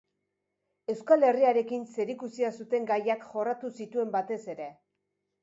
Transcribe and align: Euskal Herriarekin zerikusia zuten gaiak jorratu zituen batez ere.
Euskal 0.93 1.25
Herriarekin 1.27 1.83
zerikusia 1.97 2.49
zuten 2.63 2.89
gaiak 2.93 3.29
jorratu 3.35 3.73
zituen 3.83 4.17
batez 4.19 4.41
ere. 4.57 4.73